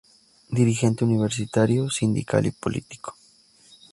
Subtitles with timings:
[0.49, 3.15] Dirigente universitario, sindical y político.